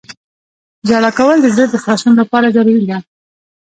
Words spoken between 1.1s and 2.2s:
کول د زړه د خلاصون